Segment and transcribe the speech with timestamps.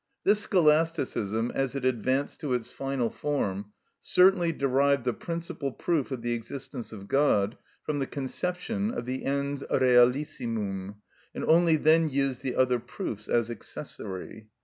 [0.23, 6.23] This Scholasticism, as it advanced to its final form, certainly derived the principal proof of
[6.23, 10.95] the existence of God from the conception of the ens realissimum,
[11.35, 14.47] and only then used the other proofs as accessory.